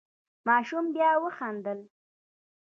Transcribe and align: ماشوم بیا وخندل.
ماشوم 0.47 0.85
بیا 0.93 1.11
وخندل. 1.23 1.79